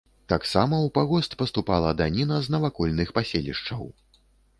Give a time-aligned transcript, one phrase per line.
[0.31, 3.83] Таксама ў пагост паступала даніна з навакольных паселішчаў.